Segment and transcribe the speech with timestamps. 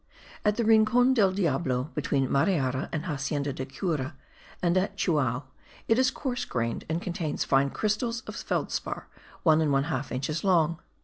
[0.43, 4.15] At the Rincon del Diablo, between Mariara and Hacienda de Cura,
[4.59, 5.43] and at Chuao,
[5.87, 9.05] it is coarse grained, and contains fine crystals of felspar,
[9.43, 10.79] 1 1/2 inches long.